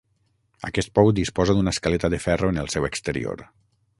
Aquest 0.69 0.89
pou 0.99 1.09
disposa 1.19 1.55
d'una 1.59 1.75
escaleta 1.77 2.11
de 2.15 2.21
ferro 2.25 2.51
en 2.55 2.59
el 2.65 2.73
seu 2.77 2.91
exterior. 2.91 3.47